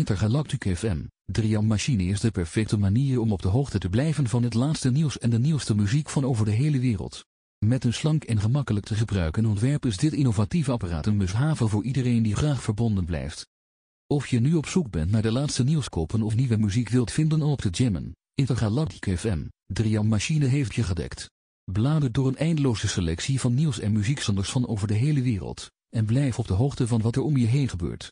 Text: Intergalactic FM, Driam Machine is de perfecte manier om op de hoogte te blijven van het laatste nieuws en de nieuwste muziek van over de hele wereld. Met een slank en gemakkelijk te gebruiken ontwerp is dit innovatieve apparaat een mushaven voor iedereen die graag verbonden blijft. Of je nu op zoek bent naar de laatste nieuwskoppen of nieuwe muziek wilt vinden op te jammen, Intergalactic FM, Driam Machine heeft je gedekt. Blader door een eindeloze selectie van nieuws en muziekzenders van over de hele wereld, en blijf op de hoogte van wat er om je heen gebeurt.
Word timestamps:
Intergalactic 0.00 0.76
FM, 0.76 1.04
Driam 1.24 1.66
Machine 1.66 2.02
is 2.02 2.20
de 2.20 2.30
perfecte 2.30 2.78
manier 2.78 3.20
om 3.20 3.32
op 3.32 3.42
de 3.42 3.48
hoogte 3.48 3.78
te 3.78 3.88
blijven 3.88 4.28
van 4.28 4.42
het 4.42 4.54
laatste 4.54 4.90
nieuws 4.90 5.18
en 5.18 5.30
de 5.30 5.38
nieuwste 5.38 5.74
muziek 5.74 6.08
van 6.08 6.24
over 6.24 6.44
de 6.44 6.50
hele 6.50 6.78
wereld. 6.78 7.26
Met 7.58 7.84
een 7.84 7.92
slank 7.92 8.24
en 8.24 8.40
gemakkelijk 8.40 8.86
te 8.86 8.94
gebruiken 8.94 9.46
ontwerp 9.46 9.86
is 9.86 9.96
dit 9.96 10.12
innovatieve 10.12 10.72
apparaat 10.72 11.06
een 11.06 11.16
mushaven 11.16 11.68
voor 11.68 11.84
iedereen 11.84 12.22
die 12.22 12.34
graag 12.34 12.62
verbonden 12.62 13.04
blijft. 13.04 13.48
Of 14.06 14.26
je 14.26 14.40
nu 14.40 14.54
op 14.54 14.66
zoek 14.66 14.90
bent 14.90 15.10
naar 15.10 15.22
de 15.22 15.32
laatste 15.32 15.64
nieuwskoppen 15.64 16.22
of 16.22 16.34
nieuwe 16.34 16.56
muziek 16.56 16.88
wilt 16.88 17.12
vinden 17.12 17.42
op 17.42 17.60
te 17.60 17.70
jammen, 17.70 18.16
Intergalactic 18.34 19.18
FM, 19.18 19.44
Driam 19.66 20.08
Machine 20.08 20.46
heeft 20.46 20.74
je 20.74 20.82
gedekt. 20.82 21.30
Blader 21.72 22.12
door 22.12 22.26
een 22.26 22.36
eindeloze 22.36 22.88
selectie 22.88 23.40
van 23.40 23.54
nieuws 23.54 23.80
en 23.80 23.92
muziekzenders 23.92 24.50
van 24.50 24.68
over 24.68 24.88
de 24.88 24.94
hele 24.94 25.22
wereld, 25.22 25.70
en 25.88 26.04
blijf 26.04 26.38
op 26.38 26.46
de 26.46 26.54
hoogte 26.54 26.86
van 26.86 27.00
wat 27.00 27.16
er 27.16 27.22
om 27.22 27.36
je 27.36 27.46
heen 27.46 27.68
gebeurt. 27.68 28.10